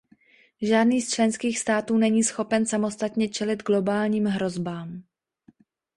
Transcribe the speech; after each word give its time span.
Žádný 0.61 1.01
z 1.01 1.09
členských 1.09 1.59
států 1.59 1.97
není 1.97 2.23
schopen 2.23 2.65
samostatně 2.65 3.29
čelit 3.29 3.63
globálním 3.63 4.25
hrozbám. 4.25 5.03